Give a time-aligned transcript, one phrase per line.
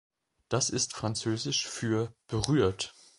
[0.49, 2.91] Das ist Französisch für „berührt“.